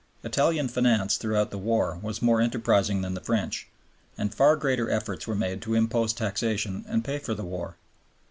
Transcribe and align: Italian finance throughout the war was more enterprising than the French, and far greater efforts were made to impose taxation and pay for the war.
Italian 0.23 0.67
finance 0.67 1.15
throughout 1.15 1.51
the 1.51 1.59
war 1.59 1.99
was 2.01 2.23
more 2.23 2.41
enterprising 2.41 3.03
than 3.03 3.13
the 3.13 3.21
French, 3.21 3.67
and 4.17 4.33
far 4.33 4.55
greater 4.55 4.89
efforts 4.89 5.27
were 5.27 5.35
made 5.35 5.61
to 5.61 5.75
impose 5.75 6.11
taxation 6.11 6.83
and 6.87 7.05
pay 7.05 7.19
for 7.19 7.35
the 7.35 7.45
war. 7.45 7.75